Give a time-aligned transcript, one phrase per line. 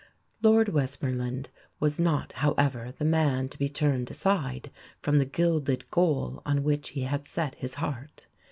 [0.41, 1.49] Lord Westmorland
[1.79, 6.89] was not, however, the man to be turned aside from the gilded goal on which
[6.97, 8.25] he had set his heart.